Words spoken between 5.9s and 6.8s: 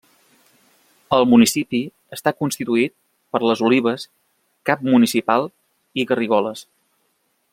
i Garrigoles.